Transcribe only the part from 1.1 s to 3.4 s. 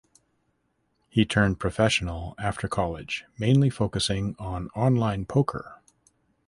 turned professional after college